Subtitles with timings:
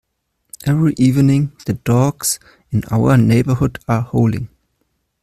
[0.65, 2.39] Every evening, the dogs
[2.71, 4.49] in our neighbourhood are howling.